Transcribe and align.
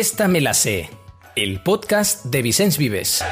Esta 0.00 0.28
me 0.28 0.40
la 0.40 0.54
sé, 0.54 0.88
el 1.36 1.62
podcast 1.62 2.24
de 2.24 2.40
Vicens 2.40 2.78
Vives. 2.78 3.22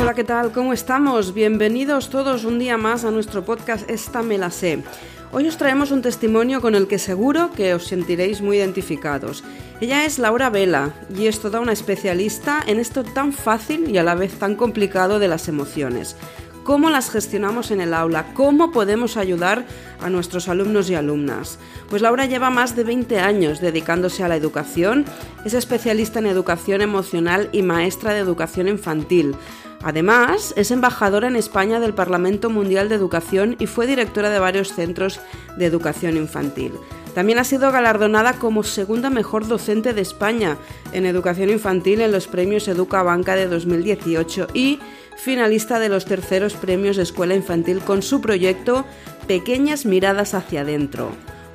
Hola, 0.00 0.12
¿qué 0.16 0.24
tal? 0.24 0.50
¿Cómo 0.50 0.72
estamos? 0.72 1.32
Bienvenidos 1.32 2.10
todos 2.10 2.44
un 2.44 2.58
día 2.58 2.78
más 2.78 3.04
a 3.04 3.12
nuestro 3.12 3.44
podcast 3.44 3.88
Esta 3.88 4.24
me 4.24 4.38
la 4.38 4.50
sé. 4.50 4.82
Hoy 5.30 5.46
os 5.46 5.56
traemos 5.56 5.92
un 5.92 6.02
testimonio 6.02 6.60
con 6.60 6.74
el 6.74 6.88
que 6.88 6.98
seguro 6.98 7.52
que 7.52 7.74
os 7.74 7.86
sentiréis 7.86 8.42
muy 8.42 8.56
identificados. 8.56 9.44
Ella 9.80 10.04
es 10.04 10.18
Laura 10.18 10.50
Vela 10.50 10.92
y 11.16 11.28
es 11.28 11.40
toda 11.40 11.60
una 11.60 11.72
especialista 11.72 12.60
en 12.66 12.80
esto 12.80 13.04
tan 13.04 13.32
fácil 13.32 13.88
y 13.88 13.98
a 13.98 14.02
la 14.02 14.16
vez 14.16 14.32
tan 14.36 14.56
complicado 14.56 15.20
de 15.20 15.28
las 15.28 15.46
emociones 15.46 16.16
cómo 16.64 16.90
las 16.90 17.10
gestionamos 17.10 17.70
en 17.70 17.80
el 17.80 17.94
aula, 17.94 18.32
cómo 18.34 18.70
podemos 18.70 19.16
ayudar 19.16 19.66
a 20.00 20.10
nuestros 20.10 20.48
alumnos 20.48 20.90
y 20.90 20.94
alumnas. 20.94 21.58
Pues 21.88 22.02
Laura 22.02 22.26
lleva 22.26 22.50
más 22.50 22.76
de 22.76 22.84
20 22.84 23.20
años 23.20 23.60
dedicándose 23.60 24.24
a 24.24 24.28
la 24.28 24.36
educación, 24.36 25.04
es 25.44 25.54
especialista 25.54 26.18
en 26.18 26.26
educación 26.26 26.82
emocional 26.82 27.48
y 27.52 27.62
maestra 27.62 28.12
de 28.14 28.20
educación 28.20 28.68
infantil. 28.68 29.34
Además, 29.84 30.54
es 30.56 30.70
embajadora 30.70 31.26
en 31.26 31.34
España 31.34 31.80
del 31.80 31.92
Parlamento 31.92 32.50
Mundial 32.50 32.88
de 32.88 32.94
Educación 32.94 33.56
y 33.58 33.66
fue 33.66 33.88
directora 33.88 34.30
de 34.30 34.38
varios 34.38 34.72
centros 34.72 35.20
de 35.56 35.66
educación 35.66 36.16
infantil. 36.16 36.72
También 37.14 37.38
ha 37.38 37.44
sido 37.44 37.70
galardonada 37.72 38.34
como 38.34 38.62
segunda 38.62 39.10
mejor 39.10 39.46
docente 39.46 39.92
de 39.92 40.00
España 40.00 40.56
en 40.92 41.04
educación 41.04 41.50
infantil 41.50 42.00
en 42.00 42.12
los 42.12 42.26
premios 42.26 42.68
Educa 42.68 43.02
Banca 43.02 43.34
de 43.34 43.48
2018 43.48 44.48
y 44.54 44.78
finalista 45.22 45.78
de 45.78 45.88
los 45.88 46.04
terceros 46.04 46.54
premios 46.54 46.96
de 46.96 47.04
escuela 47.04 47.36
infantil 47.36 47.78
con 47.80 48.02
su 48.02 48.20
proyecto 48.20 48.84
Pequeñas 49.28 49.86
miradas 49.86 50.34
hacia 50.34 50.62
adentro. 50.62 51.12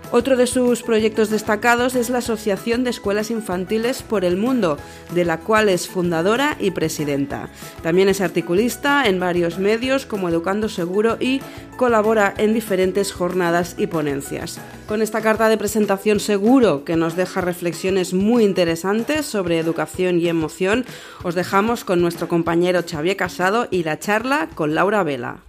Otro 0.10 0.38
de 0.38 0.48
sus 0.48 0.84
proyectos 0.84 1.30
destacados 1.30 1.94
es 1.96 2.10
la 2.10 2.20
Asociación 2.20 2.86
de 2.86 2.92
Escuelas 2.92 3.30
Infantiles 3.30 4.04
por 4.04 4.24
el 4.24 4.38
Mundo, 4.38 4.78
de 5.14 5.26
la 5.26 5.42
cual 5.42 5.68
es 5.68 5.90
fundadora 5.90 6.56
y 6.62 6.72
presidenta. 6.72 7.50
También 7.84 8.08
es 8.08 8.22
articulista 8.22 9.06
en 9.06 9.20
varios 9.20 9.60
medios 9.60 10.06
como 10.06 10.30
Educando 10.30 10.70
Seguro 10.70 11.18
y 11.20 11.42
colabora 11.76 12.34
en 12.38 12.54
diferentes 12.54 13.12
jornadas 13.12 13.76
y 13.78 13.88
ponencias. 13.88 14.60
Con 14.88 15.02
esta 15.02 15.22
carta 15.22 15.50
de 15.50 15.58
presentación 15.58 16.22
seguro 16.22 16.86
que 16.86 16.96
nos 16.96 17.18
deja 17.18 17.42
reflexiones 17.42 18.14
muy 18.14 18.46
interesantes 18.46 19.26
sobre 19.26 19.60
educación 19.60 20.22
y 20.22 20.30
emoción, 20.30 20.86
os 21.24 21.36
dejamos 21.36 21.84
con 21.84 22.00
nuestro 22.00 22.30
compañero 22.30 22.82
Xavier 22.90 23.18
Casado 23.18 23.68
y 23.72 23.84
la 23.84 24.00
charla 24.00 24.48
con 24.56 24.74
Laura 24.74 25.04
Vela. 25.04 25.47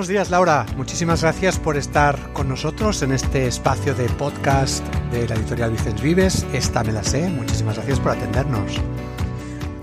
Buenos 0.00 0.08
días, 0.08 0.30
Laura. 0.30 0.64
Muchísimas 0.78 1.20
gracias 1.20 1.58
por 1.58 1.76
estar 1.76 2.32
con 2.32 2.48
nosotros 2.48 3.02
en 3.02 3.12
este 3.12 3.46
espacio 3.46 3.94
de 3.94 4.08
podcast 4.08 4.82
de 5.12 5.28
la 5.28 5.34
editorial 5.34 5.72
Vicens 5.72 6.00
Vives. 6.00 6.46
Esta 6.54 6.82
me 6.82 6.90
la 6.90 7.04
sé. 7.04 7.28
Muchísimas 7.28 7.76
gracias 7.76 8.00
por 8.00 8.12
atendernos. 8.12 8.80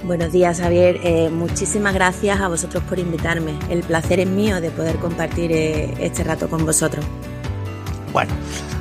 Buenos 0.05 0.31
días, 0.31 0.59
Javier. 0.59 0.99
Eh, 1.03 1.29
muchísimas 1.29 1.93
gracias 1.93 2.41
a 2.41 2.47
vosotros 2.47 2.83
por 2.85 2.97
invitarme. 2.97 3.59
El 3.69 3.83
placer 3.83 4.19
es 4.19 4.27
mío 4.27 4.59
de 4.59 4.71
poder 4.71 4.95
compartir 4.95 5.51
eh, 5.51 5.93
este 5.99 6.23
rato 6.23 6.49
con 6.49 6.65
vosotros. 6.65 7.05
Bueno, 8.11 8.33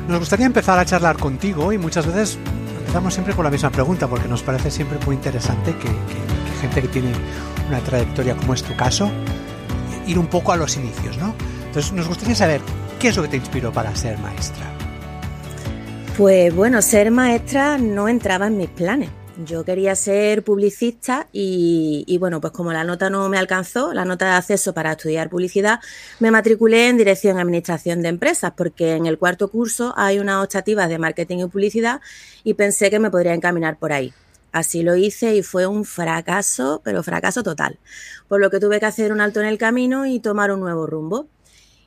nos 0.08 0.20
gustaría 0.20 0.46
empezar 0.46 0.78
a 0.78 0.86
charlar 0.86 1.18
contigo 1.18 1.70
y 1.70 1.76
muchas 1.76 2.06
veces 2.06 2.38
empezamos 2.78 3.12
siempre 3.12 3.34
con 3.34 3.44
la 3.44 3.50
misma 3.50 3.68
pregunta 3.68 4.08
porque 4.08 4.26
nos 4.26 4.42
parece 4.42 4.70
siempre 4.70 4.98
muy 5.04 5.16
interesante 5.16 5.74
que, 5.74 5.88
que 5.88 6.60
gente 6.62 6.80
que 6.80 6.88
tiene 6.88 7.12
una 7.68 7.80
trayectoria 7.80 8.34
como 8.36 8.54
es 8.54 8.62
tu 8.62 8.74
caso 8.74 9.10
ir 10.06 10.18
un 10.18 10.28
poco 10.28 10.52
a 10.52 10.56
los 10.56 10.76
inicios, 10.76 11.16
¿no? 11.18 11.34
Entonces 11.66 11.92
nos 11.92 12.08
gustaría 12.08 12.34
saber 12.34 12.60
qué 12.98 13.08
es 13.08 13.16
lo 13.16 13.22
que 13.22 13.28
te 13.28 13.36
inspiró 13.36 13.72
para 13.72 13.94
ser 13.94 14.18
maestra. 14.18 14.64
Pues 16.16 16.54
bueno, 16.54 16.80
ser 16.80 17.10
maestra 17.10 17.76
no 17.76 18.08
entraba 18.08 18.46
en 18.46 18.56
mis 18.56 18.70
planes. 18.70 19.10
Yo 19.44 19.66
quería 19.66 19.94
ser 19.94 20.42
publicista 20.44 21.28
y, 21.30 22.16
bueno, 22.18 22.40
pues 22.40 22.54
como 22.54 22.72
la 22.72 22.84
nota 22.84 23.10
no 23.10 23.28
me 23.28 23.36
alcanzó, 23.36 23.92
la 23.92 24.06
nota 24.06 24.24
de 24.24 24.36
acceso 24.36 24.72
para 24.72 24.92
estudiar 24.92 25.28
publicidad, 25.28 25.80
me 26.20 26.30
matriculé 26.30 26.88
en 26.88 26.96
Dirección 26.96 27.38
Administración 27.38 28.00
de 28.00 28.08
Empresas, 28.08 28.54
porque 28.56 28.94
en 28.94 29.04
el 29.04 29.18
cuarto 29.18 29.48
curso 29.48 29.92
hay 29.94 30.18
una 30.18 30.42
optativa 30.42 30.88
de 30.88 30.98
marketing 30.98 31.40
y 31.40 31.46
publicidad 31.48 32.00
y 32.44 32.54
pensé 32.54 32.88
que 32.88 32.98
me 32.98 33.10
podría 33.10 33.34
encaminar 33.34 33.76
por 33.76 33.92
ahí. 33.92 34.14
Así 34.56 34.82
lo 34.82 34.96
hice 34.96 35.36
y 35.36 35.42
fue 35.42 35.66
un 35.66 35.84
fracaso, 35.84 36.80
pero 36.82 37.02
fracaso 37.02 37.42
total. 37.42 37.78
Por 38.26 38.40
lo 38.40 38.48
que 38.48 38.58
tuve 38.58 38.80
que 38.80 38.86
hacer 38.86 39.12
un 39.12 39.20
alto 39.20 39.38
en 39.40 39.46
el 39.46 39.58
camino 39.58 40.06
y 40.06 40.18
tomar 40.18 40.50
un 40.50 40.60
nuevo 40.60 40.86
rumbo. 40.86 41.26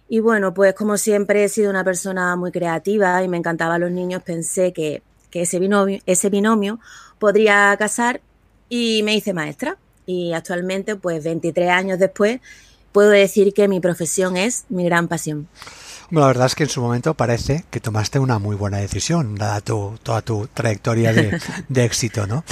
Y 0.08 0.20
bueno, 0.20 0.54
pues 0.54 0.76
como 0.76 0.96
siempre 0.96 1.44
he 1.44 1.50
sido 1.50 1.72
una 1.72 1.84
persona 1.84 2.36
muy 2.36 2.52
creativa 2.52 3.24
y 3.24 3.28
me 3.28 3.38
encantaban 3.38 3.82
los 3.82 3.90
niños, 3.90 4.22
pensé 4.22 4.72
que, 4.72 5.02
ese, 5.32 5.58
binomio, 5.58 6.00
ese 6.06 6.30
binomio 6.30 6.80
podría 7.18 7.76
casar 7.80 8.22
y 8.70 9.02
me 9.02 9.16
hice 9.16 9.34
maestra. 9.34 9.80
Y 10.06 10.34
actualmente, 10.34 10.96
pues 10.96 11.24
23 11.24 11.72
años 11.72 11.98
después, 11.98 12.40
puedo 12.92 13.10
decir 13.10 13.52
que 13.52 13.68
mi 13.68 13.80
profesión 13.80 14.38
es 14.38 14.66
mi 14.70 14.86
gran 14.86 15.08
pasión. 15.08 15.48
Bueno, 16.12 16.22
la 16.22 16.28
verdad 16.28 16.48
es 16.48 16.56
que 16.56 16.64
en 16.64 16.70
su 16.70 16.82
momento 16.82 17.14
parece 17.14 17.66
que 17.70 17.80
tomaste 17.80 18.18
una 18.18 18.40
muy 18.40 18.56
buena 18.56 18.78
decisión, 18.78 19.36
dada 19.36 19.62
tu, 19.62 20.00
toda 20.02 20.24
tu 20.24 20.48
trayectoria 20.48 21.14
de, 21.14 21.40
éxito, 21.86 22.26
¿no? 22.26 22.44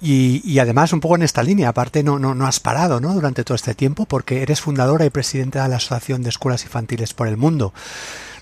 Y, 0.00 0.58
además, 0.58 0.92
un 0.92 1.00
poco 1.00 1.14
en 1.14 1.22
esta 1.22 1.42
línea, 1.42 1.68
aparte 1.68 2.02
no, 2.02 2.18
no, 2.18 2.34
no 2.34 2.46
has 2.46 2.58
parado, 2.58 3.00
¿no? 3.00 3.14
Durante 3.14 3.44
todo 3.44 3.54
este 3.54 3.74
tiempo, 3.74 4.06
porque 4.06 4.42
eres 4.42 4.60
fundadora 4.60 5.04
y 5.04 5.10
presidenta 5.10 5.62
de 5.62 5.68
la 5.68 5.76
Asociación 5.76 6.22
de 6.22 6.30
Escuelas 6.30 6.64
Infantiles 6.64 7.14
por 7.14 7.28
el 7.28 7.36
Mundo. 7.36 7.72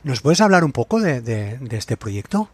¿Nos 0.04 0.22
puedes 0.22 0.40
hablar 0.40 0.64
un 0.64 0.72
poco 0.72 1.00
de, 1.00 1.20
de, 1.20 1.58
de 1.58 1.76
este 1.76 1.98
proyecto? 1.98 2.48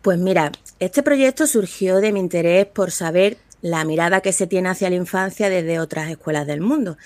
Pues 0.00 0.18
mira, 0.18 0.50
este 0.78 1.02
proyecto 1.02 1.46
surgió 1.46 1.96
de 1.96 2.12
mi 2.12 2.20
interés 2.20 2.64
por 2.64 2.90
saber 2.90 3.36
la 3.60 3.84
mirada 3.84 4.22
que 4.22 4.32
se 4.32 4.46
tiene 4.46 4.70
hacia 4.70 4.88
la 4.88 4.96
infancia 4.96 5.50
desde 5.50 5.78
otras 5.78 6.10
escuelas 6.10 6.46
del 6.46 6.62
mundo. 6.62 6.96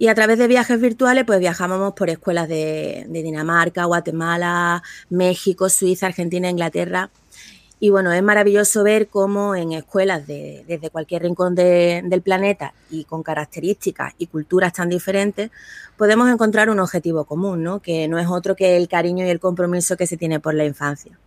Y 0.00 0.08
a 0.08 0.14
través 0.14 0.38
de 0.38 0.48
viajes 0.48 0.80
virtuales, 0.80 1.24
pues 1.26 1.40
viajábamos 1.40 1.92
por 1.92 2.08
escuelas 2.08 2.48
de, 2.48 3.04
Dinamarca, 3.10 3.84
Guatemala, 3.84 4.82
México, 5.10 5.68
Suiza, 5.68 6.06
Argentina, 6.06 6.48
Inglaterra. 6.48 7.10
Y 7.80 7.90
bueno, 7.90 8.10
es 8.10 8.22
maravilloso 8.22 8.82
ver 8.82 9.08
cómo 9.08 9.54
en 9.54 9.72
escuelas 9.72 10.26
de, 10.26 10.64
desde 10.66 10.88
cualquier 10.88 11.24
rincón 11.24 11.54
del 11.54 12.22
planeta 12.22 12.72
y 12.90 13.04
con 13.04 13.22
características 13.22 14.14
y 14.16 14.28
culturas 14.28 14.72
tan 14.72 14.88
diferentes, 14.88 15.50
podemos 15.98 16.30
encontrar 16.30 16.70
un 16.70 16.80
objetivo 16.80 17.26
común, 17.26 17.62
¿no? 17.62 17.80
que 17.80 18.08
no 18.08 18.18
es 18.18 18.26
otro 18.26 18.56
que 18.56 18.78
el 18.78 18.88
cariño 18.88 19.26
y 19.26 19.28
el 19.28 19.38
compromiso 19.38 19.98
que 19.98 20.06
se 20.06 20.16
tiene 20.16 20.40
por 20.40 20.54
la 20.54 20.64
infancia. 20.64 21.18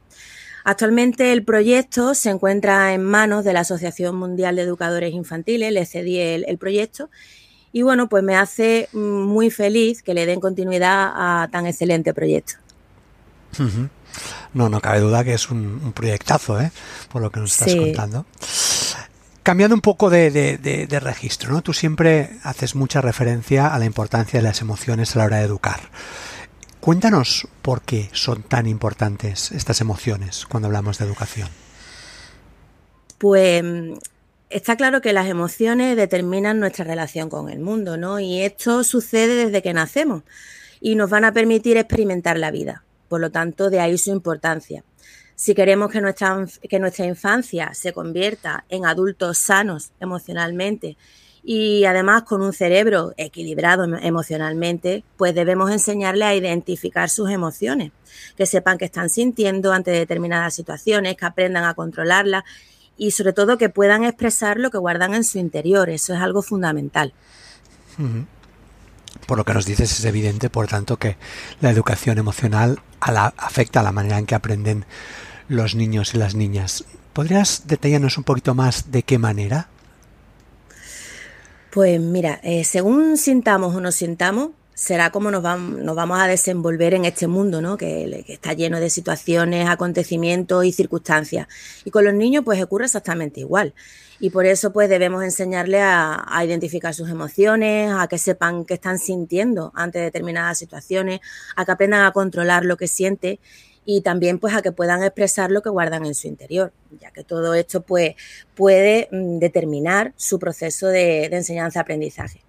Actualmente 0.64 1.32
el 1.32 1.46
proyecto 1.46 2.16
se 2.16 2.32
encuentra 2.32 2.96
en 2.96 3.04
manos 3.04 3.44
de 3.44 3.54
la 3.54 3.60
Asociación 3.60 4.16
Mundial 4.16 4.56
de 4.56 4.64
Educadores 4.64 5.14
Infantiles, 5.14 5.72
le 5.72 5.86
cedí 5.86 6.18
el 6.18 6.58
proyecto 6.58 7.12
y 7.74 7.82
bueno, 7.82 8.08
pues 8.08 8.24
me 8.24 8.38
hace 8.38 8.88
muy 8.94 9.50
feliz 9.50 10.04
que 10.04 10.14
le 10.14 10.28
den 10.28 10.40
continuidad 10.40 11.12
a 11.16 11.50
tan 11.52 11.66
excelente 11.66 12.14
proyecto. 12.14 12.54
No, 14.54 14.70
no 14.70 14.80
cabe 14.80 15.00
duda 15.00 15.24
que 15.24 15.34
es 15.34 15.50
un, 15.50 15.92
proyectazo, 15.94 16.62
¿eh? 16.62 16.72
por 17.12 17.24
lo 17.24 17.32
que 17.32 17.40
nos 17.40 17.52
estás 17.52 17.76
contando. 17.76 18.28
Cambiando 19.42 19.74
un 19.74 19.82
poco 19.82 20.12
de, 20.12 21.00
registro, 21.02 21.52
¿no? 21.52 21.64
Tú 21.64 21.74
siempre 21.74 22.38
haces 22.44 22.76
mucha 22.76 23.02
referencia 23.02 23.74
a 23.74 23.80
la 23.80 23.86
importancia 23.86 24.40
de 24.40 24.44
las 24.44 24.62
emociones 24.62 25.16
a 25.16 25.20
la 25.20 25.26
hora 25.26 25.38
de 25.38 25.46
educar. 25.46 25.80
Cuéntanos 26.80 27.48
por 27.64 27.82
qué 27.82 28.10
son 28.14 28.44
tan 28.44 28.68
importantes 28.68 29.52
estas 29.52 29.82
emociones 29.82 30.46
cuando 30.46 30.68
hablamos 30.68 31.00
de 31.00 31.06
educación. 31.06 31.50
Pues 33.18 33.64
Está 34.54 34.76
claro 34.76 35.02
que 35.02 35.14
las 35.14 35.28
emociones 35.28 35.98
determinan 35.98 36.60
nuestra 36.60 36.86
relación 36.86 37.28
con 37.28 37.50
el 37.50 37.58
mundo, 37.58 37.98
¿no? 37.98 38.20
Y 38.20 38.44
esto 38.44 38.84
sucede 38.84 39.46
desde 39.46 39.64
que 39.64 39.74
nacemos 39.74 40.22
y 40.80 40.94
nos 40.94 41.10
van 41.10 41.26
a 41.26 41.32
permitir 41.32 41.76
experimentar 41.76 42.38
la 42.38 42.52
vida. 42.52 42.84
Por 43.08 43.20
lo 43.20 43.32
tanto, 43.32 43.72
de 43.72 43.80
ahí 43.80 43.98
su 43.98 44.12
importancia. 44.12 44.84
Si 45.34 45.56
queremos 45.56 45.92
que 45.92 46.02
nuestra, 46.02 46.46
que 46.70 46.78
nuestra 46.78 47.08
infancia 47.08 47.74
se 47.74 47.94
convierta 47.94 48.64
en 48.70 48.86
adultos 48.86 49.40
sanos 49.40 49.90
emocionalmente 50.00 50.98
y 51.44 51.86
además 51.86 52.22
con 52.22 52.44
un 52.44 52.54
cerebro 52.54 53.16
equilibrado 53.18 53.86
emocionalmente, 53.86 55.04
pues 55.18 55.34
debemos 55.34 55.72
enseñarle 55.72 56.26
a 56.26 56.36
identificar 56.36 57.10
sus 57.10 57.32
emociones, 57.32 57.92
que 58.38 58.46
sepan 58.46 58.78
que 58.78 58.86
están 58.86 59.10
sintiendo 59.10 59.74
ante 59.74 59.90
determinadas 59.90 60.54
situaciones, 60.54 61.18
que 61.18 61.26
aprendan 61.26 61.64
a 61.64 61.74
controlarlas 61.74 62.44
y 62.98 63.12
sobre 63.12 63.34
todo 63.34 63.58
que 63.58 63.70
puedan 63.70 64.04
expresar 64.04 64.58
lo 64.58 64.72
que 64.72 64.78
guardan 64.78 65.14
en 65.14 65.24
su 65.24 65.40
interior. 65.40 65.90
Eso 65.90 66.14
es 66.14 66.22
algo 66.22 66.42
fundamental. 66.42 67.14
por 69.28 69.38
lo 69.38 69.46
que 69.46 69.54
nos 69.54 69.66
dices 69.66 69.92
es 70.00 70.06
evidente, 70.06 70.50
por 70.50 70.68
tanto, 70.68 70.98
que 70.98 71.18
la 71.62 71.70
educación 71.70 72.18
emocional 72.18 72.80
afecta 73.00 73.80
a 73.80 73.84
la 73.84 73.92
manera 73.92 74.18
en 74.18 74.26
que 74.26 74.36
aprenden 74.36 74.86
los 75.48 75.76
niños 75.76 76.14
y 76.14 76.18
las 76.18 76.36
niñas. 76.36 76.86
¿Podrías 77.14 77.68
detallarnos 77.68 78.18
un 78.18 78.24
poquito 78.24 78.56
más 78.56 78.92
de 78.92 79.04
qué 79.04 79.20
manera? 79.20 79.68
Pues 81.72 82.00
mira, 82.00 82.40
eh, 82.44 82.64
según 82.64 83.18
sintamos 83.18 83.76
o 83.76 83.82
no 83.82 83.92
sintamos, 83.92 84.50
será 84.74 85.12
como 85.12 85.32
nos, 85.32 85.44
vamos 85.44 86.20
a 86.20 86.28
desenvolver 86.28 86.94
en 86.94 87.06
este 87.06 87.28
mundo, 87.28 87.62
¿no? 87.62 87.78
Que, 87.78 88.26
está 88.28 88.54
lleno 88.54 88.80
de 88.80 88.90
situaciones, 88.90 89.70
acontecimientos 89.70 90.66
y 90.66 90.72
circunstancias. 90.72 91.48
Y 91.86 91.92
con 91.92 92.06
los 92.06 92.14
niños, 92.14 92.44
pues 92.44 92.62
ocurre 92.62 92.86
exactamente 92.86 93.40
igual. 93.40 93.74
Y 94.20 94.30
por 94.30 94.46
eso, 94.46 94.72
pues 94.72 94.90
debemos 94.90 95.24
enseñarles 95.24 95.82
a, 95.84 96.42
identificar 96.46 96.94
sus 96.94 97.10
emociones, 97.10 97.92
a 97.92 98.08
que 98.08 98.18
sepan 98.18 98.66
qué 98.66 98.76
están 98.76 99.00
sintiendo 99.00 99.72
ante 99.76 100.00
determinadas 100.00 100.58
situaciones, 100.58 101.20
a 101.56 101.66
que 101.66 101.72
aprendan 101.72 102.06
a 102.06 102.12
controlar 102.12 102.64
lo 102.66 102.78
que 102.78 102.88
siente 102.88 103.40
y 103.86 104.02
también 104.02 104.40
pues 104.40 104.54
a 104.56 104.62
que 104.62 104.72
puedan 104.72 105.04
expresar 105.04 105.52
lo 105.52 105.62
que 105.62 105.70
guardan 105.70 106.06
en 106.06 106.16
su 106.16 106.28
interior, 106.28 106.72
ya 107.02 107.12
que 107.12 107.24
todo 107.24 107.54
esto 107.54 107.82
pues 107.82 108.16
puede 108.56 109.10
mm, 109.12 109.40
determinar 109.40 110.14
su 110.16 110.40
proceso 110.40 110.88
de, 110.88 111.26
enseñanza-aprendizaje. 111.26 112.42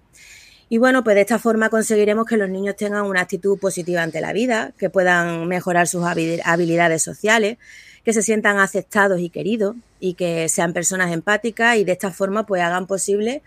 Y 0.68 0.78
bueno, 0.78 1.04
pues 1.04 1.14
de 1.14 1.22
esta 1.22 1.38
forma 1.38 1.68
conseguiremos 1.68 2.26
que 2.26 2.36
los 2.36 2.48
niños 2.48 2.76
tengan 2.76 3.04
una 3.04 3.20
actitud 3.20 3.58
positiva 3.58 4.02
ante 4.02 4.20
la 4.20 4.32
vida, 4.32 4.72
que 4.78 4.90
puedan 4.90 5.46
mejorar 5.46 5.86
sus 5.86 6.04
habilidades 6.04 7.02
sociales, 7.02 7.58
que 8.04 8.12
se 8.12 8.22
sientan 8.22 8.58
aceptados 8.58 9.20
y 9.20 9.30
queridos 9.30 9.76
y 10.00 10.14
que 10.14 10.48
sean 10.48 10.72
personas 10.72 11.12
empáticas 11.12 11.76
y 11.76 11.84
de 11.84 11.92
esta 11.92 12.10
forma 12.10 12.44
pues 12.46 12.62
hagan 12.62 12.86
posible 12.86 13.42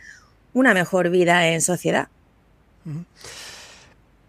una 0.53 0.73
mejor 0.73 1.09
vida 1.09 1.47
en 1.47 1.61
sociedad. 1.61 2.07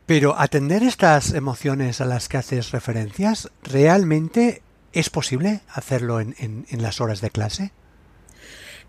Pero 0.07 0.39
atender 0.39 0.83
estas 0.83 1.33
emociones 1.33 2.01
a 2.01 2.05
las 2.05 2.29
que 2.29 2.39
haces 2.39 2.71
referencias, 2.71 3.51
¿realmente 3.63 4.63
es 4.93 5.11
posible 5.11 5.61
hacerlo 5.69 6.21
en, 6.21 6.67
las 6.71 7.01
horas 7.01 7.21
de 7.21 7.31
clase? 7.31 7.73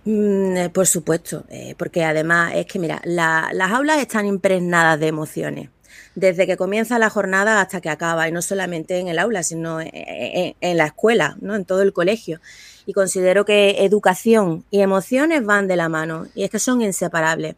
Mm, 0.06 0.58
eh, 0.58 0.70
por 0.70 0.88
supuesto, 0.88 1.44
eh, 1.50 1.76
porque 1.78 2.04
además 2.04 2.54
es 2.56 2.66
que, 2.66 2.80
mira, 2.80 3.02
las 3.04 3.72
aulas 3.72 4.00
están 4.00 4.26
impregnadas 4.26 5.00
de 5.00 5.08
emociones, 5.08 5.70
desde 6.16 6.48
que 6.48 6.58
comienza 6.58 7.00
la 7.00 7.10
jornada 7.10 7.62
hasta 7.62 7.82
que 7.82 7.90
acaba, 7.90 8.28
y 8.28 8.32
no 8.32 8.42
solamente 8.42 8.98
en 9.00 9.10
el 9.10 9.20
aula, 9.20 9.44
sino 9.44 9.82
en, 9.82 9.90
en 9.94 10.78
la 10.78 10.86
escuela, 10.86 11.38
¿no? 11.42 11.56
en 11.56 11.66
todo 11.66 11.82
el 11.82 11.94
colegio. 11.94 12.40
Y 12.86 12.94
considero 12.94 13.46
que 13.46 13.84
educación 13.84 14.66
y 14.72 14.82
emociones 14.82 15.46
van 15.46 15.68
de 15.68 15.76
la 15.76 15.90
mano, 15.90 16.28
y 16.34 16.44
es 16.44 16.50
que 16.50 16.60
son 16.60 16.82
inseparables. 16.82 17.56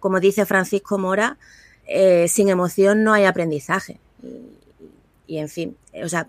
Como 0.00 0.20
dice 0.20 0.46
Francisco 0.46 0.98
Mora, 0.98 1.38
eh, 1.86 2.26
sin 2.28 2.48
emoción 2.48 3.04
no 3.04 3.12
hay 3.12 3.24
aprendizaje. 3.24 3.98
Y, 5.26 5.38
en 5.38 5.48
fin, 5.48 5.76
o 6.02 6.08
sea, 6.08 6.28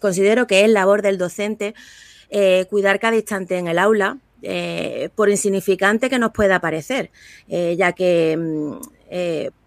considero 0.00 0.46
que 0.46 0.64
es 0.64 0.70
labor 0.70 1.02
del 1.02 1.18
docente 1.18 1.74
cuidar 2.68 2.98
cada 2.98 3.14
instante 3.16 3.58
en 3.58 3.68
el 3.68 3.78
aula, 3.78 4.18
por 5.14 5.30
insignificante 5.30 6.10
que 6.10 6.18
nos 6.18 6.32
pueda 6.32 6.60
parecer, 6.60 7.10
ya 7.48 7.92
que 7.92 8.36
mm, 8.36 8.78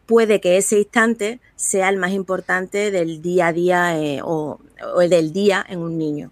puede 0.05 0.41
que 0.41 0.57
ese 0.57 0.79
instante 0.79 1.39
sea 1.55 1.89
el 1.89 1.97
más 1.97 2.11
importante 2.11 2.91
del 2.91 3.21
día 3.21 3.47
a 3.47 3.53
día 3.53 3.95
o, 4.23 4.59
el 4.99 5.09
del 5.09 5.33
día 5.33 5.65
en 5.67 5.79
un 5.79 5.97
niño. 5.97 6.31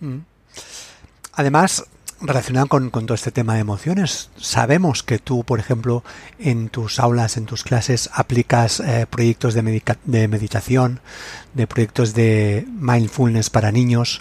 Mm. 0.00 0.18
Además, 1.34 1.84
relacionado 2.20 2.66
con, 2.66 2.90
todo 2.90 3.14
este 3.14 3.30
tema 3.30 3.54
de 3.54 3.60
emociones, 3.60 4.30
sabemos 4.36 5.02
que 5.02 5.18
tú, 5.18 5.44
por 5.44 5.60
ejemplo, 5.60 6.02
en 6.38 6.68
tus 6.68 6.98
aulas, 6.98 7.36
en 7.36 7.46
tus 7.46 7.64
clases, 7.64 8.08
aplicas 8.12 8.80
eh, 8.80 9.06
proyectos 9.08 9.54
de, 9.54 9.62
meditación, 9.62 11.00
de 11.54 11.66
proyectos 11.66 12.14
de 12.14 12.66
mindfulness 12.68 13.50
para 13.50 13.72
niños. 13.72 14.20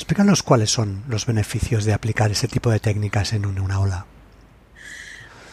Explícanos 0.00 0.42
cuáles 0.42 0.70
son 0.70 1.04
los 1.10 1.26
beneficios 1.26 1.84
de 1.84 1.92
aplicar 1.92 2.30
ese 2.30 2.48
tipo 2.48 2.70
de 2.70 2.80
técnicas 2.80 3.34
en 3.34 3.44
una, 3.44 3.74
aula. 3.74 4.06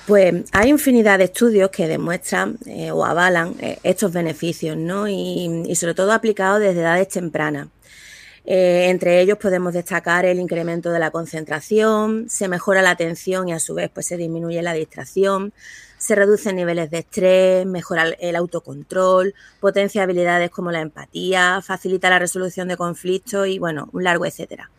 Pues 0.05 0.45
hay 0.53 0.69
infinidad 0.69 1.17
de 1.17 1.25
estudios 1.25 1.69
que 1.69 1.85
demuestran 1.85 2.57
eh, 2.65 2.89
o 2.91 3.03
avalan 3.03 3.55
eh, 3.59 3.77
estos 3.83 4.13
beneficios, 4.13 4.77
¿no? 4.77 5.05
Y, 5.09 5.65
y 5.67 5.75
sobre 5.75 5.95
todo 5.95 6.13
aplicados 6.13 6.61
desde 6.61 6.79
edades 6.79 7.09
tempranas. 7.09 7.67
Eh, 8.45 8.87
entre 8.87 9.19
ellos 9.19 9.37
podemos 9.37 9.73
destacar 9.73 10.23
el 10.23 10.39
incremento 10.39 10.91
de 10.91 10.99
la 10.99 11.11
concentración, 11.11 12.29
se 12.29 12.47
mejora 12.47 12.81
la 12.81 12.91
atención 12.91 13.49
y 13.49 13.51
a 13.51 13.59
su 13.59 13.73
vez 13.73 13.91
pues, 13.93 14.05
se 14.05 14.15
disminuye 14.15 14.61
la 14.61 14.71
distracción, 14.71 15.51
se 15.97 16.15
reducen 16.15 16.55
niveles 16.55 16.91
de 16.91 16.99
estrés, 16.99 17.65
mejora 17.65 18.09
el 18.19 18.35
autocontrol, 18.35 19.33
potencia 19.59 20.03
habilidades 20.03 20.49
como 20.49 20.71
la 20.71 20.81
empatía, 20.81 21.61
facilita 21.61 22.09
la 22.09 22.19
resolución 22.19 22.67
de 22.67 22.77
conflictos 22.77 23.47
y 23.47 23.59
bueno, 23.59 23.89
un 23.93 24.03
largo 24.03 24.25
etcétera. 24.25 24.69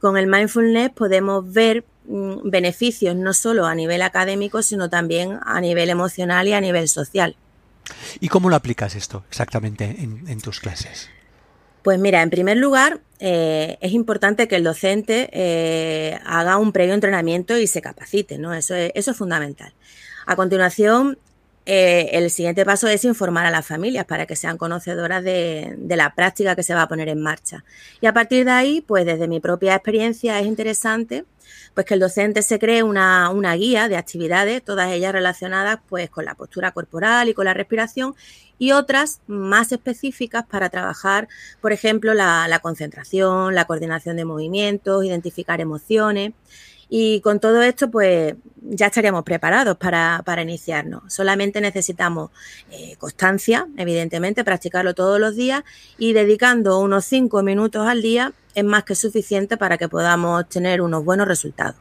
Con 0.00 0.16
el 0.16 0.26
mindfulness 0.26 0.90
podemos 0.90 1.52
ver 1.52 1.84
mm, 2.06 2.50
beneficios 2.50 3.14
no 3.14 3.32
solo 3.34 3.66
a 3.66 3.74
nivel 3.74 4.02
académico, 4.02 4.62
sino 4.62 4.90
también 4.90 5.38
a 5.44 5.60
nivel 5.60 5.90
emocional 5.90 6.48
y 6.48 6.52
a 6.52 6.60
nivel 6.60 6.88
social. 6.88 7.36
¿Y 8.20 8.28
cómo 8.28 8.48
lo 8.48 8.56
aplicas 8.56 8.94
esto 8.94 9.24
exactamente 9.28 9.96
en 9.98 10.40
tus 10.40 10.60
clases? 10.60 11.10
Pues 11.82 11.98
mira, 11.98 12.22
en 12.22 12.30
primer 12.30 12.56
lugar, 12.56 13.00
eh, 13.18 13.76
es 13.80 13.92
importante 13.92 14.46
que 14.46 14.56
el 14.56 14.64
docente 14.64 15.28
eh, 15.32 16.18
haga 16.24 16.56
un 16.58 16.72
previo 16.72 16.94
entrenamiento 16.94 17.58
y 17.58 17.66
se 17.66 17.82
capacite, 17.82 18.38
¿no? 18.38 18.54
Eso 18.54 18.74
es, 18.74 18.92
eso 18.94 19.10
es 19.10 19.16
fundamental. 19.16 19.72
A 20.26 20.36
continuación, 20.36 21.18
eh, 21.64 22.10
el 22.12 22.30
siguiente 22.30 22.64
paso 22.64 22.88
es 22.88 23.04
informar 23.04 23.46
a 23.46 23.50
las 23.50 23.64
familias 23.64 24.04
para 24.04 24.26
que 24.26 24.34
sean 24.34 24.58
conocedoras 24.58 25.22
de, 25.22 25.76
la 25.88 26.14
práctica 26.14 26.56
que 26.56 26.64
se 26.64 26.74
va 26.74 26.82
a 26.82 26.88
poner 26.88 27.08
en 27.08 27.20
marcha. 27.20 27.64
Y 28.00 28.06
a 28.06 28.12
partir 28.12 28.44
de 28.44 28.50
ahí, 28.50 28.80
pues 28.80 29.06
desde 29.06 29.28
mi 29.28 29.38
propia 29.38 29.74
experiencia 29.74 30.40
es 30.40 30.46
interesante 30.46 31.24
pues 31.74 31.86
que 31.86 31.94
el 31.94 32.00
docente 32.00 32.42
se 32.42 32.58
cree 32.58 32.82
una, 32.82 33.30
una, 33.30 33.54
guía 33.54 33.88
de 33.88 33.96
actividades, 33.96 34.62
todas 34.62 34.90
ellas 34.92 35.12
relacionadas 35.12 35.78
pues 35.88 36.10
con 36.10 36.24
la 36.24 36.34
postura 36.34 36.72
corporal 36.72 37.28
y 37.28 37.34
con 37.34 37.46
la 37.46 37.54
respiración 37.54 38.14
y 38.58 38.72
otras 38.72 39.20
más 39.26 39.72
específicas 39.72 40.44
para 40.46 40.68
trabajar, 40.68 41.28
por 41.60 41.72
ejemplo, 41.72 42.14
la, 42.14 42.46
la 42.48 42.58
concentración, 42.58 43.54
la 43.54 43.64
coordinación 43.64 44.16
de 44.16 44.24
movimientos, 44.24 45.04
identificar 45.04 45.60
emociones. 45.60 46.32
Y 46.94 47.22
con 47.22 47.40
todo 47.40 47.62
esto, 47.62 47.90
pues 47.90 48.34
ya 48.60 48.88
estaríamos 48.88 49.24
preparados 49.24 49.78
para, 49.78 50.20
para 50.26 50.42
iniciarnos. 50.42 51.02
Solamente 51.10 51.58
necesitamos 51.62 52.30
eh, 52.70 52.96
constancia, 52.98 53.66
evidentemente, 53.78 54.44
practicarlo 54.44 54.94
todos 54.94 55.18
los 55.18 55.34
días 55.34 55.64
y 55.96 56.12
dedicando 56.12 56.78
unos 56.80 57.06
cinco 57.06 57.42
minutos 57.42 57.88
al 57.88 58.02
día 58.02 58.34
es 58.54 58.64
más 58.64 58.84
que 58.84 58.94
suficiente 58.94 59.56
para 59.56 59.78
que 59.78 59.88
podamos 59.88 60.46
tener 60.50 60.82
unos 60.82 61.02
buenos 61.02 61.26
resultados. 61.26 61.76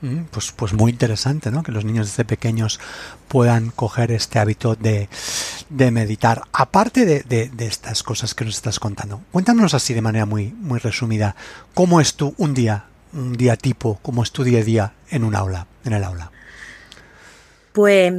Mm, 0.00 0.22
pues, 0.32 0.50
pues 0.50 0.72
muy 0.72 0.90
interesante, 0.90 1.52
¿no? 1.52 1.62
Que 1.62 1.70
los 1.70 1.84
niños 1.84 2.08
desde 2.08 2.24
pequeños 2.24 2.80
puedan 3.28 3.70
coger 3.70 4.10
este 4.10 4.40
hábito 4.40 4.74
de, 4.74 5.08
de 5.68 5.90
meditar. 5.92 6.42
Aparte 6.52 7.04
de, 7.04 7.22
de, 7.22 7.50
de, 7.50 7.66
estas 7.66 8.02
cosas 8.02 8.34
que 8.34 8.44
nos 8.44 8.56
estás 8.56 8.80
contando, 8.80 9.22
cuéntanos 9.30 9.74
así 9.74 9.94
de 9.94 10.02
manera 10.02 10.26
muy, 10.26 10.48
muy 10.48 10.80
resumida, 10.80 11.36
¿cómo 11.72 12.00
es 12.00 12.14
tú 12.14 12.34
un 12.36 12.52
día 12.52 12.89
un 13.12 13.32
día 13.34 13.56
tipo, 13.56 13.98
como 14.02 14.22
es 14.22 14.32
tu 14.32 14.44
día 14.44 14.60
a 14.60 14.62
día 14.62 14.94
en 15.10 15.24
un 15.24 15.34
aula, 15.34 15.66
en 15.84 15.92
el 15.92 16.04
aula? 16.04 16.30
Pues 17.72 18.12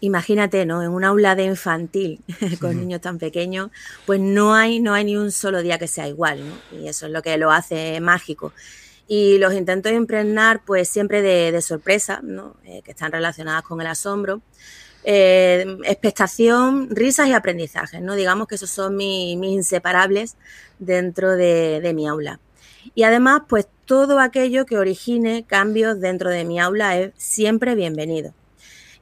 imagínate, 0.00 0.66
¿no? 0.66 0.82
En 0.82 0.90
un 0.90 1.04
aula 1.04 1.36
de 1.36 1.44
infantil 1.44 2.20
con 2.60 2.76
niños 2.76 3.00
tan 3.00 3.18
pequeños, 3.18 3.70
pues 4.06 4.20
no 4.20 4.54
hay, 4.54 4.80
no 4.80 4.92
hay 4.94 5.04
ni 5.04 5.16
un 5.16 5.30
solo 5.30 5.62
día 5.62 5.78
que 5.78 5.86
sea 5.86 6.08
igual, 6.08 6.40
¿no? 6.48 6.78
Y 6.78 6.88
eso 6.88 7.06
es 7.06 7.12
lo 7.12 7.22
que 7.22 7.36
lo 7.38 7.52
hace 7.52 8.00
mágico. 8.00 8.52
Y 9.06 9.38
los 9.38 9.54
intentos 9.54 9.90
de 9.90 9.96
impregnar, 9.96 10.62
pues 10.64 10.88
siempre 10.88 11.22
de, 11.22 11.62
sorpresa, 11.62 12.20
¿no? 12.22 12.56
Eh, 12.64 12.82
que 12.84 12.90
están 12.90 13.12
relacionadas 13.12 13.62
con 13.62 13.80
el 13.80 13.86
asombro. 13.86 14.42
Eh, 15.04 15.78
expectación, 15.84 16.88
risas 16.90 17.28
y 17.28 17.32
aprendizajes, 17.32 18.02
¿no? 18.02 18.16
Digamos 18.16 18.48
que 18.48 18.56
esos 18.56 18.68
son 18.68 18.96
mis, 18.96 19.38
inseparables 19.42 20.36
dentro 20.78 21.36
de, 21.36 21.80
de 21.80 21.94
mi 21.94 22.06
aula. 22.06 22.40
Y 22.94 23.02
además, 23.04 23.42
pues 23.48 23.66
todo 23.84 24.20
aquello 24.20 24.66
que 24.66 24.78
origine 24.78 25.44
cambios 25.46 26.00
dentro 26.00 26.30
de 26.30 26.44
mi 26.44 26.60
aula 26.60 26.98
es 26.98 27.12
siempre 27.16 27.74
bienvenido. 27.74 28.34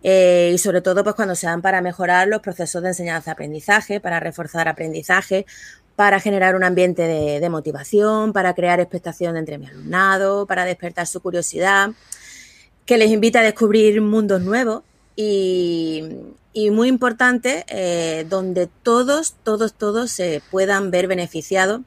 Eh, 0.03 0.53
y 0.55 0.59
sobre 0.59 0.83
todo, 0.83 1.03
pues 1.03 1.17
cuando 1.17 1.35
se 1.35 1.47
dan 1.47 1.63
para 1.63 1.81
mejorar 1.81 2.29
los 2.29 2.41
procesos 2.41 2.83
de 2.83 2.91
enseñanza-aprendizaje, 2.91 3.99
para 3.99 4.21
reforzar 4.21 4.69
aprendizaje, 4.69 5.47
para 5.97 6.21
generar 6.21 6.55
un 6.55 6.63
ambiente 6.63 7.03
de, 7.03 7.49
motivación, 7.49 8.33
para 8.33 8.55
crear 8.55 8.79
expectación 8.79 9.37
entre 9.37 9.59
mi 9.59 9.67
alumnado, 9.67 10.47
para 10.47 10.65
despertar 10.65 11.07
su 11.07 11.21
curiosidad, 11.21 11.91
que 12.85 12.99
les 12.99 13.11
invita 13.11 13.41
a 13.41 13.43
descubrir 13.43 14.01
mundos 14.03 14.43
nuevos 14.43 14.83
y, 15.17 16.05
muy 16.71 16.89
importante, 16.89 17.65
eh, 17.69 18.27
donde 18.29 18.69
todos, 18.83 19.35
todos, 19.43 19.73
todos 19.75 20.11
se 20.11 20.43
puedan 20.51 20.91
ver 20.91 21.09
beneficiados 21.09 21.81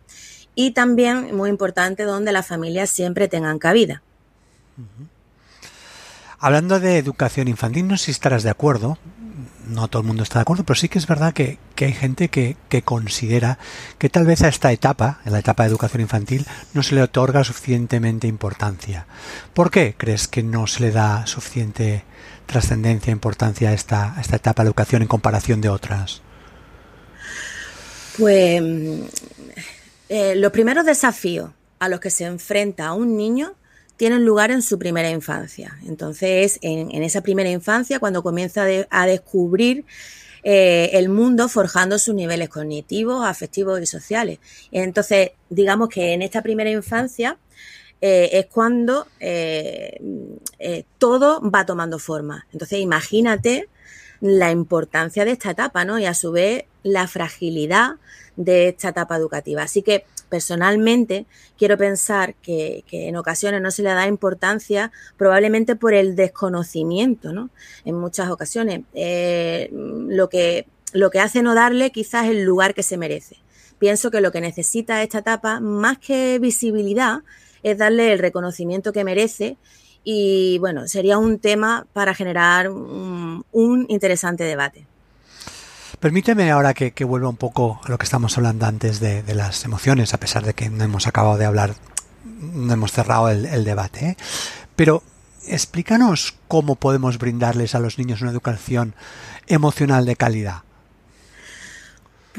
y 0.59 0.71
también, 0.71 1.33
muy 1.37 1.49
importante, 1.49 2.03
donde 2.03 2.33
las 2.33 2.45
familias 2.45 2.89
siempre 2.89 3.29
tengan 3.29 3.59
cabida. 3.59 4.01
Hablando 6.37 6.81
de 6.81 6.97
educación 6.97 7.47
infantil, 7.47 7.87
no 7.87 7.95
sé 7.95 8.07
si 8.07 8.11
estarás 8.11 8.43
de 8.43 8.49
acuerdo, 8.49 8.97
no 9.69 9.87
todo 9.87 10.01
el 10.01 10.07
mundo 10.09 10.21
está 10.21 10.39
de 10.39 10.41
acuerdo, 10.41 10.65
pero 10.65 10.75
sí 10.75 10.89
que 10.89 10.99
es 10.99 11.07
verdad 11.07 11.33
que, 11.33 11.59
hay 11.77 11.93
gente 11.93 12.27
que, 12.27 12.57
que, 12.67 12.81
considera 12.81 13.57
que 13.99 14.09
tal 14.09 14.25
vez 14.25 14.41
a 14.41 14.49
esta 14.49 14.73
etapa, 14.73 15.21
en 15.23 15.31
la 15.31 15.39
etapa 15.39 15.63
de 15.63 15.69
educación 15.69 16.01
infantil, 16.01 16.45
no 16.73 16.83
se 16.83 16.93
le 16.93 17.03
otorga 17.03 17.45
suficientemente 17.45 18.27
importancia. 18.27 19.05
¿Por 19.53 19.71
qué 19.71 19.95
crees 19.97 20.27
que 20.27 20.43
no 20.43 20.67
se 20.67 20.81
le 20.81 20.91
da 20.91 21.25
suficiente 21.25 22.03
trascendencia, 22.47 23.11
importancia 23.11 23.69
a 23.69 23.73
esta, 23.73 24.17
esta 24.19 24.35
etapa 24.35 24.63
de 24.63 24.67
educación 24.67 25.03
en 25.03 25.07
comparación 25.07 25.61
de 25.61 25.69
otras? 25.69 26.21
Pues 28.17 28.61
eh, 30.09 30.35
los 30.35 30.51
primeros 30.51 30.85
desafíos 30.85 31.51
a 31.79 31.87
los 31.87 31.99
que 31.99 32.09
se 32.09 32.25
enfrenta 32.25 32.93
un 32.93 33.15
niño 33.15 33.53
tienen 33.95 34.25
lugar 34.25 34.51
en 34.51 34.61
su 34.61 34.79
primera 34.79 35.09
infancia. 35.09 35.77
Entonces, 35.85 36.57
en, 36.61 36.91
en 36.91 37.03
esa 37.03 37.21
primera 37.21 37.49
infancia, 37.49 37.99
cuando 37.99 38.23
comienza 38.23 38.65
a 38.89 39.05
descubrir 39.05 39.85
eh, 40.43 40.91
el 40.93 41.09
mundo 41.09 41.49
forjando 41.49 41.99
sus 41.99 42.15
niveles 42.15 42.49
cognitivos, 42.49 43.25
afectivos 43.25 43.81
y 43.81 43.85
sociales. 43.85 44.39
Entonces, 44.71 45.31
digamos 45.49 45.89
que 45.89 46.13
en 46.13 46.21
esta 46.21 46.41
primera 46.41 46.69
infancia 46.69 47.37
eh, 48.01 48.29
es 48.31 48.45
cuando 48.47 49.07
todo 50.97 51.41
va 51.41 51.65
tomando 51.65 51.99
forma. 51.99 52.47
Entonces, 52.53 52.79
imagínate 52.79 53.67
la 54.21 54.51
importancia 54.51 55.25
de 55.25 55.31
esta 55.31 55.51
etapa, 55.51 55.85
¿no? 55.85 55.99
Y 55.99 56.05
a 56.05 56.13
su 56.13 56.31
vez 56.31 56.65
la 56.83 57.07
fragilidad 57.07 57.95
de 58.35 58.69
esta 58.69 58.89
etapa 58.89 59.17
educativa. 59.17 59.63
Así 59.63 59.81
que 59.81 60.05
personalmente 60.29 61.25
quiero 61.57 61.77
pensar 61.77 62.35
que, 62.35 62.83
en 62.91 63.15
ocasiones 63.17 63.61
no 63.61 63.71
se 63.71 63.83
le 63.83 63.89
da 63.89 64.07
importancia 64.07 64.91
probablemente 65.17 65.75
por 65.75 65.93
el 65.93 66.15
desconocimiento, 66.15 67.33
¿no? 67.33 67.49
En 67.85 67.95
muchas 67.95 68.29
ocasiones. 68.29 68.81
Eh, 68.93 69.69
lo, 69.71 70.29
que, 70.29 70.67
lo 70.93 71.09
que 71.09 71.19
hace 71.19 71.41
no 71.41 71.55
darle 71.55 71.91
quizás 71.91 72.27
el 72.27 72.43
lugar 72.43 72.73
que 72.73 72.83
se 72.83 72.97
merece. 72.97 73.37
Pienso 73.79 74.11
que 74.11 74.21
lo 74.21 74.31
que 74.31 74.41
necesita 74.41 75.01
esta 75.03 75.19
etapa, 75.19 75.59
más 75.59 75.97
que 75.97 76.37
visibilidad, 76.39 77.19
es 77.63 77.77
darle 77.77 78.13
el 78.13 78.19
reconocimiento 78.19 78.93
que 78.93 79.03
merece 79.03 79.57
y 80.03 80.57
bueno, 80.59 80.87
sería 80.87 81.17
un 81.17 81.39
tema 81.39 81.85
para 81.93 82.13
generar 82.13 82.69
un 82.69 83.85
interesante 83.89 84.43
debate. 84.43 84.85
Permíteme 85.99 86.49
ahora 86.49 86.73
que, 86.73 87.03
vuelva 87.03 87.27
un 87.27 87.35
poco 87.35 87.81
a 87.83 87.89
lo 87.89 87.97
que 87.97 88.05
estamos 88.05 88.37
hablando 88.37 88.65
antes 88.65 89.01
de, 89.01 89.21
las 89.35 89.65
emociones, 89.65 90.13
a 90.13 90.17
pesar 90.17 90.45
de 90.45 90.53
que 90.53 90.69
no 90.69 90.85
hemos 90.85 91.07
acabado 91.07 91.37
de 91.37 91.43
hablar, 91.43 91.75
no 92.39 92.71
hemos 92.71 92.93
cerrado 92.93 93.29
el, 93.29 93.65
debate. 93.65 94.05
¿eh? 94.11 94.17
Pero 94.77 95.03
explícanos 95.45 96.35
cómo 96.47 96.75
podemos 96.75 97.17
brindarles 97.17 97.75
a 97.75 97.79
los 97.79 97.97
niños 97.97 98.21
una 98.21 98.31
educación 98.31 98.95
emocional 99.47 100.05
de 100.05 100.15
calidad. 100.15 100.61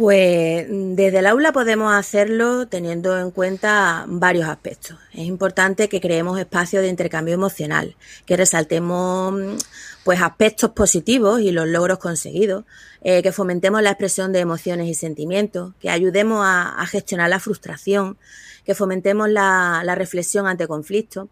Pues 0.00 0.66
desde 0.70 1.18
el 1.18 1.26
aula 1.26 1.52
podemos 1.52 1.92
hacerlo 1.92 2.66
teniendo 2.66 3.18
en 3.18 3.30
cuenta 3.30 4.06
varios 4.08 4.48
aspectos. 4.48 4.96
Es 5.12 5.26
importante 5.26 5.90
que 5.90 6.00
creemos 6.00 6.40
espacios 6.40 6.82
de 6.82 6.88
intercambio 6.88 7.34
emocional, 7.34 7.94
que 8.24 8.38
resaltemos 8.38 9.62
pues 10.02 10.22
aspectos 10.22 10.70
positivos 10.70 11.42
y 11.42 11.50
los 11.50 11.68
logros 11.68 11.98
conseguidos, 11.98 12.64
eh, 13.02 13.22
que 13.22 13.30
fomentemos 13.30 13.82
la 13.82 13.90
expresión 13.90 14.32
de 14.32 14.38
emociones 14.38 14.88
y 14.88 14.94
sentimientos, 14.94 15.74
que 15.80 15.90
ayudemos 15.90 16.46
a, 16.46 16.82
gestionar 16.86 17.28
la 17.28 17.38
frustración, 17.38 18.16
que 18.64 18.74
fomentemos 18.74 19.28
la, 19.28 19.82
reflexión 19.96 20.46
ante 20.46 20.66
conflictos. 20.66 21.28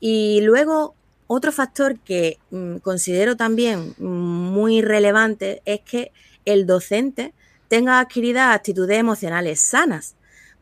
Y 0.00 0.40
luego, 0.40 0.96
otro 1.28 1.52
factor 1.52 1.96
que 2.00 2.38
mm, 2.50 2.78
considero 2.78 3.36
también 3.36 3.94
muy 3.96 4.82
relevante 4.82 5.62
es 5.66 5.82
que 5.82 6.10
el 6.44 6.66
docente 6.66 7.32
tenga 7.68 8.00
adquiridas 8.00 8.54
actitudes 8.54 8.98
emocionales 8.98 9.60
sanas, 9.60 10.16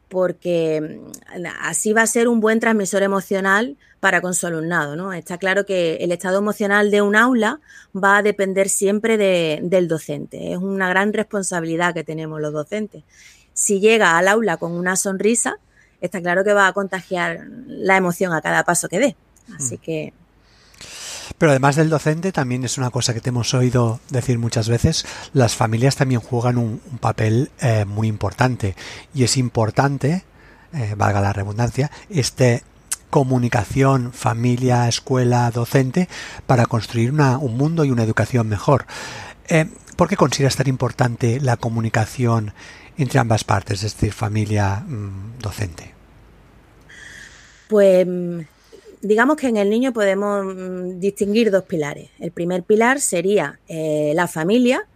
porque 0.09 1.01
mm, 1.35 1.47
así 1.61 1.93
va 1.93 2.03
a 2.03 2.07
ser 2.07 2.29
un 2.29 2.41
buen 2.41 2.61
transmisor 2.61 3.03
emocional 3.03 3.77
para 4.01 4.21
con 4.21 4.35
su 4.35 4.47
alumnado. 4.47 4.97
¿no? 4.97 5.13
Está 5.13 5.39
claro 5.39 5.67
que 5.67 5.97
el 5.97 6.13
estado 6.13 6.39
emocional 6.39 6.91
de 6.91 7.03
un 7.03 7.17
aula 7.17 7.61
va 7.95 8.19
a 8.19 8.23
depender 8.23 8.69
siempre 8.69 9.17
del 9.17 9.89
docente. 9.89 10.53
Es 10.53 10.59
una 10.59 10.89
gran 10.89 11.13
responsabilidad 11.13 11.95
que 11.95 12.05
tenemos 12.05 12.41
los 12.41 12.53
docentes. 12.53 13.05
Si 13.53 13.81
llega 13.81 14.19
al 14.19 14.29
aula 14.29 14.59
con 14.59 14.73
una 14.73 14.97
sonrisa, 14.97 15.59
está 16.01 16.21
claro 16.21 16.45
que 16.45 16.53
va 16.53 16.67
a 16.67 16.73
contagiar 16.73 17.47
la 17.67 17.97
emoción 17.97 18.33
a 18.33 18.43
cada 18.43 18.65
paso 18.65 18.89
que 18.89 18.99
dé. 18.99 19.17
Así 19.57 19.77
mm. 19.77 19.79
que 19.79 20.13
pero 21.39 21.51
además 21.51 21.77
del 21.77 21.91
docente, 21.91 22.33
también 22.33 22.65
es 22.65 22.79
una 22.79 22.91
cosa 22.91 23.15
que 23.15 23.21
te 23.21 23.31
hemos 23.31 23.53
oído 23.55 24.01
decir 24.11 24.39
muchas 24.39 24.69
veces, 24.69 25.07
las 25.33 25.55
familias 25.55 25.97
también 25.97 26.21
juegan 26.21 26.59
un, 26.59 26.81
papel 27.01 27.51
eh, 27.61 27.85
muy 27.85 28.09
importante. 28.09 28.75
Y 29.15 29.25
es 29.25 29.37
importante, 29.37 30.25
eh, 30.73 30.95
valga 30.97 31.21
la 31.21 31.33
redundancia, 31.33 31.91
este 32.11 32.63
comunicación 33.11 34.13
familia, 34.13 34.89
escuela, 34.89 35.51
docente 35.51 36.09
para 36.47 36.67
construir 36.67 37.13
un 37.13 37.57
mundo 37.57 37.85
y 37.85 37.91
una 37.91 38.03
educación 38.03 38.49
mejor. 38.49 38.87
Eh, 39.49 39.67
¿Por 39.97 40.09
qué 40.09 40.17
consideras 40.17 40.57
tan 40.57 40.67
importante 40.67 41.41
la 41.41 41.57
comunicación 41.57 42.53
entre 42.99 43.19
ambas 43.19 43.45
partes, 43.45 43.83
es 43.83 43.95
decir, 43.95 44.13
familia, 44.13 44.85
mm, 44.87 45.39
docente? 45.39 45.95
Pues 47.69 48.07
mm, 48.07 48.41
digamos 49.07 49.37
que 49.37 49.49
en 49.49 49.57
el 49.57 49.71
niño 49.71 49.93
podemos 49.93 50.45
mm, 50.45 50.99
distinguir 50.99 51.51
dos 51.51 51.65
pilares. 51.65 52.11
El 52.19 52.31
primer 52.31 52.63
pilar 52.63 53.01
sería 53.01 53.59
eh, 53.69 54.13
la 54.15 54.29
familia, 54.29 54.87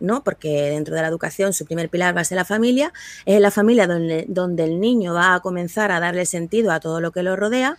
¿no? 0.00 0.24
Porque 0.24 0.70
dentro 0.70 0.94
de 0.94 1.02
la 1.02 1.08
educación 1.08 1.52
su 1.52 1.64
primer 1.64 1.88
pilar 1.88 2.16
va 2.16 2.20
a 2.22 2.24
ser 2.24 2.36
la 2.36 2.44
familia, 2.44 2.92
es 3.26 3.40
la 3.40 3.50
familia 3.50 3.86
donde, 3.86 4.24
donde 4.28 4.64
el 4.64 4.80
niño 4.80 5.14
va 5.14 5.34
a 5.34 5.40
comenzar 5.40 5.90
a 5.92 6.00
darle 6.00 6.26
sentido 6.26 6.72
a 6.72 6.80
todo 6.80 7.00
lo 7.00 7.12
que 7.12 7.22
lo 7.22 7.36
rodea 7.36 7.78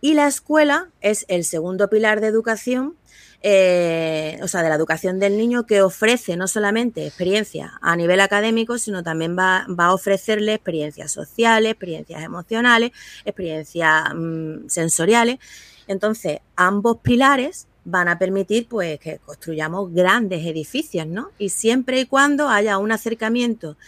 y 0.00 0.14
la 0.14 0.26
escuela 0.26 0.88
es 1.02 1.26
el 1.28 1.44
segundo 1.44 1.90
pilar 1.90 2.20
de 2.20 2.28
educación, 2.28 2.96
eh, 3.42 4.38
o 4.42 4.48
sea, 4.48 4.62
de 4.62 4.68
la 4.68 4.74
educación 4.74 5.18
del 5.18 5.38
niño 5.38 5.64
que 5.64 5.80
ofrece 5.80 6.36
no 6.36 6.46
solamente 6.46 7.06
experiencias 7.06 7.72
a 7.80 7.96
nivel 7.96 8.20
académico, 8.20 8.76
sino 8.76 9.02
también 9.02 9.36
va, 9.36 9.66
a 9.78 9.94
ofrecerle 9.94 10.54
experiencias 10.54 11.10
sociales, 11.10 11.72
experiencias 11.72 12.22
emocionales, 12.22 12.92
experiencias 13.24 14.14
mm, 14.14 14.68
sensoriales. 14.68 15.38
Entonces, 15.86 16.40
ambos 16.54 16.98
pilares 16.98 17.66
van 17.84 18.08
a 18.08 18.18
permitir 18.18 18.68
pues 18.68 19.00
que 19.00 19.18
construyamos 19.18 19.92
grandes 19.92 20.44
edificios, 20.44 21.06
¿no? 21.06 21.30
Y 21.38 21.48
siempre 21.48 22.00
y 22.00 22.06
cuando 22.06 22.48
haya 22.48 22.76
un 22.76 22.92
acercamiento 22.92 23.78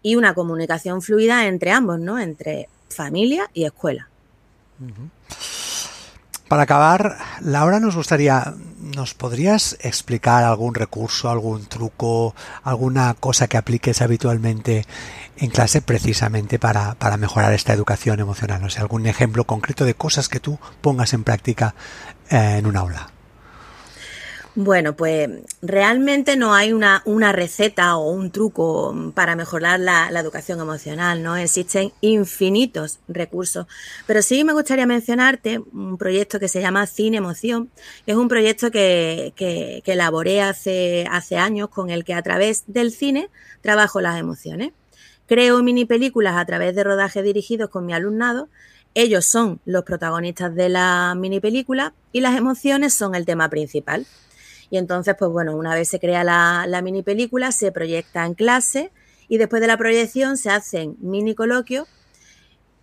y 0.00 0.16
una 0.16 0.34
comunicación 0.34 1.02
fluida 1.02 1.46
entre 1.46 1.70
ambos, 1.70 2.00
¿no? 2.00 2.18
Entre 2.18 2.68
familia 2.88 3.50
y 3.52 3.64
escuela. 3.64 4.08
Para 6.52 6.64
acabar, 6.64 7.16
Laura, 7.40 7.80
nos 7.80 7.96
gustaría, 7.96 8.52
¿nos 8.78 9.14
podrías 9.14 9.78
explicar 9.80 10.44
algún 10.44 10.74
recurso, 10.74 11.30
algún 11.30 11.64
truco, 11.64 12.34
alguna 12.62 13.14
cosa 13.14 13.48
que 13.48 13.56
apliques 13.56 14.02
habitualmente 14.02 14.84
en 15.38 15.48
clase 15.48 15.80
precisamente 15.80 16.58
para, 16.58 16.94
para 16.96 17.16
mejorar 17.16 17.54
esta 17.54 17.72
educación 17.72 18.20
emocional? 18.20 18.62
O 18.64 18.68
sea, 18.68 18.82
algún 18.82 19.06
ejemplo 19.06 19.44
concreto 19.44 19.86
de 19.86 19.94
cosas 19.94 20.28
que 20.28 20.40
tú 20.40 20.58
pongas 20.82 21.14
en 21.14 21.24
práctica 21.24 21.74
eh, 22.28 22.56
en 22.58 22.66
un 22.66 22.76
aula. 22.76 23.08
Bueno, 24.54 24.94
pues 24.94 25.30
realmente 25.62 26.36
no 26.36 26.52
hay 26.52 26.74
una, 26.74 27.00
receta 27.32 27.96
o 27.96 28.10
un 28.10 28.30
truco 28.30 29.12
para 29.14 29.34
mejorar 29.34 29.80
la, 29.80 30.08
educación 30.20 30.60
emocional, 30.60 31.22
¿no? 31.22 31.36
Existen 31.36 31.90
infinitos 32.02 32.98
recursos. 33.08 33.66
Pero 34.06 34.20
sí 34.20 34.44
me 34.44 34.52
gustaría 34.52 34.86
mencionarte 34.86 35.58
un 35.58 35.96
proyecto 35.96 36.38
que 36.38 36.48
se 36.48 36.60
llama 36.60 36.86
Cine 36.86 37.16
Emoción, 37.16 37.70
que 38.04 38.12
es 38.12 38.18
un 38.18 38.28
proyecto 38.28 38.70
que, 38.70 39.32
que, 39.36 39.80
que 39.86 39.92
elaboré 39.94 40.42
hace, 40.42 41.06
hace 41.10 41.38
años 41.38 41.70
con 41.70 41.88
el 41.88 42.04
que 42.04 42.12
a 42.12 42.22
través 42.22 42.64
del 42.66 42.92
cine 42.92 43.30
trabajo 43.62 44.02
las 44.02 44.20
emociones. 44.20 44.72
Creo 45.26 45.62
mini 45.62 45.86
películas 45.86 46.36
a 46.36 46.44
través 46.44 46.74
de 46.74 46.84
rodajes 46.84 47.24
dirigidos 47.24 47.70
con 47.70 47.86
mi 47.86 47.94
alumnado 47.94 48.50
ellos 48.94 49.24
son 49.24 49.58
los 49.64 49.84
protagonistas 49.84 50.54
de 50.54 50.68
la 50.68 51.14
mini 51.16 51.40
película 51.40 51.94
y 52.12 52.20
las 52.20 52.36
emociones 52.36 52.92
son 52.92 53.14
el 53.14 53.24
tema 53.24 53.48
principal. 53.48 54.06
Y 54.72 54.78
entonces, 54.78 55.14
pues 55.18 55.30
bueno, 55.30 55.54
una 55.54 55.74
vez 55.74 55.90
se 55.90 56.00
crea 56.00 56.24
la, 56.24 56.80
mini 56.82 57.02
película, 57.02 57.52
se 57.52 57.72
proyecta 57.72 58.24
en 58.24 58.32
clase 58.32 58.90
y 59.28 59.36
después 59.36 59.60
de 59.60 59.66
la 59.66 59.76
proyección 59.76 60.38
se 60.38 60.48
hacen 60.48 60.96
mini 60.98 61.34
coloquios 61.34 61.86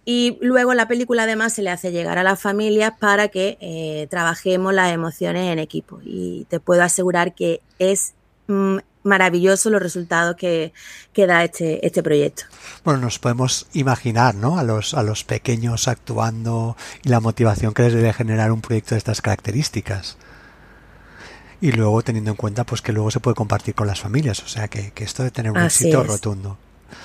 y 0.05 0.37
luego 0.39 0.75
la 0.75 0.87
película 0.87 1.23
además 1.23 1.53
se 1.53 1.63
le 1.63 1.71
hace 1.71 1.91
llegar 1.91 2.19
a 2.19 2.23
las 2.23 2.39
familias 2.39 2.93
para 2.99 3.29
que 3.29 3.57
eh, 3.59 4.05
trabajemos 4.11 4.71
las 4.71 4.93
emociones 4.93 5.51
en 5.51 5.57
equipo. 5.57 5.99
Y 6.03 6.45
te 6.47 6.59
puedo 6.59 6.83
asegurar 6.83 7.33
que 7.33 7.59
es 7.79 8.13
mm, 8.45 8.77
maravilloso 9.01 9.71
los 9.71 9.81
resultados 9.81 10.35
que, 10.35 10.73
que, 11.11 11.25
da 11.25 11.43
este, 11.43 11.83
este 11.83 12.03
proyecto. 12.03 12.43
Bueno, 12.83 12.99
nos 12.99 13.17
podemos 13.17 13.65
imaginar, 13.73 14.35
¿no? 14.35 14.59
A 14.59 14.63
los, 14.63 14.93
a 14.93 15.01
los 15.01 15.23
pequeños 15.23 15.87
actuando 15.87 16.77
y 17.03 17.09
la 17.09 17.19
motivación 17.19 17.73
que 17.73 17.81
les 17.81 17.93
debe 17.93 18.13
generar 18.13 18.51
un 18.51 18.61
proyecto 18.61 18.93
de 18.93 18.99
estas 18.99 19.23
características. 19.23 20.19
Y 21.61 21.71
luego 21.71 22.01
teniendo 22.01 22.31
en 22.31 22.37
cuenta 22.37 22.63
pues 22.63 22.81
que 22.81 22.91
luego 22.91 23.11
se 23.11 23.19
puede 23.19 23.35
compartir 23.35 23.75
con 23.75 23.87
las 23.87 23.99
familias. 23.99 24.41
O 24.43 24.47
sea 24.47 24.67
que, 24.67 24.91
esto 24.97 25.23
de 25.23 25.31
tener 25.31 25.51
un 25.51 25.59
éxito 25.59 26.03
rotundo. 26.03 26.57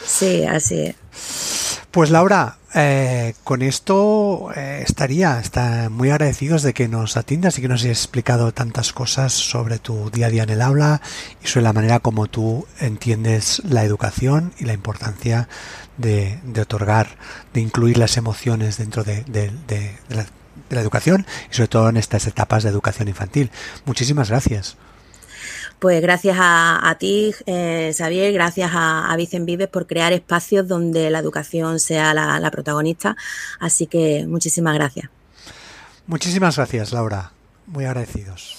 Sí, 0.06 0.44
así 0.44 0.80
es. 0.80 1.80
Pues 1.90 2.10
Laura, 2.10 2.58
eh, 2.74 3.34
con 3.44 3.62
esto 3.62 4.50
eh, 4.56 4.82
estaría 4.84 5.38
está 5.38 5.88
muy 5.90 6.10
agradecidos 6.10 6.64
de 6.64 6.74
que 6.74 6.88
nos 6.88 7.16
atiendas 7.16 7.56
y 7.56 7.62
que 7.62 7.68
nos 7.68 7.84
hayas 7.84 7.98
explicado 7.98 8.52
tantas 8.52 8.92
cosas 8.92 9.32
sobre 9.32 9.78
tu 9.78 10.10
día 10.10 10.26
a 10.26 10.30
día 10.30 10.42
en 10.42 10.50
el 10.50 10.60
aula 10.60 11.00
y 11.42 11.46
sobre 11.46 11.62
la 11.62 11.72
manera 11.72 12.00
como 12.00 12.26
tú 12.26 12.66
entiendes 12.80 13.62
la 13.64 13.84
educación 13.84 14.52
y 14.58 14.64
la 14.64 14.72
importancia 14.72 15.48
de, 15.96 16.40
otorgar, 16.60 17.16
de 17.52 17.60
incluir 17.60 17.96
las 17.96 18.16
emociones 18.16 18.76
dentro 18.76 19.04
de, 19.04 19.24
la, 20.08 20.26
de 20.68 20.76
la 20.76 20.82
educación 20.82 21.26
y 21.50 21.54
sobre 21.54 21.68
todo 21.68 21.88
en 21.88 21.96
estas 21.96 22.26
etapas 22.26 22.62
de 22.62 22.70
educación 22.70 23.08
infantil. 23.08 23.50
Muchísimas 23.84 24.30
gracias. 24.30 24.76
Pues 25.78 26.00
gracias 26.00 26.36
a, 26.40 26.96
ti, 26.98 27.34
eh, 27.44 27.92
Xavier, 27.94 28.32
gracias 28.32 28.70
a, 28.72 29.12
a 29.12 29.16
Vicen 29.16 29.44
Vives 29.44 29.68
por 29.68 29.86
crear 29.86 30.12
espacios 30.14 30.66
donde 30.66 31.10
la 31.10 31.18
educación 31.18 31.78
sea 31.78 32.14
la, 32.14 32.50
protagonista. 32.50 33.16
Así 33.60 33.86
que 33.86 34.24
muchísimas 34.26 34.74
gracias. 34.74 35.10
Muchísimas 36.06 36.56
gracias, 36.56 36.92
Laura. 36.92 37.32
Muy 37.66 37.84
agradecidos. 37.84 38.56